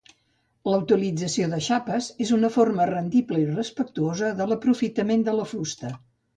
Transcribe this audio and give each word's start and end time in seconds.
La 0.69 0.77
utilització 0.83 1.49
de 1.51 1.59
xapes 1.65 2.07
és 2.25 2.33
una 2.39 2.51
forma 2.57 2.89
rendible 2.93 3.45
i 3.45 3.47
respectuosa 3.53 4.33
de 4.43 4.51
l'aprofitament 4.53 5.31
de 5.33 5.41
la 5.41 5.49
fusta. 5.57 5.97